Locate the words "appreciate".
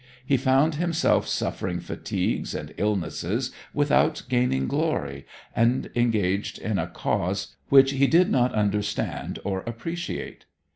9.67-10.45